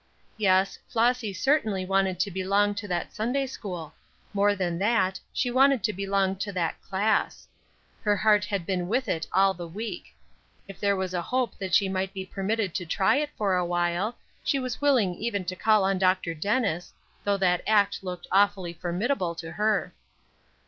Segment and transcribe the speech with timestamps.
[0.35, 3.93] Yes, Flossy certainly wanted to belong to that Sunday school;
[4.33, 7.47] more than that, she wanted to belong to that class.
[8.01, 10.15] Her heart had been with it all the week.
[10.67, 14.17] If there was a hope that she might be permitted to try it for awhile,
[14.43, 16.33] she was willing even to call on Dr.
[16.33, 16.93] Dennis,
[17.23, 19.93] though that act looked awfully formidable to her.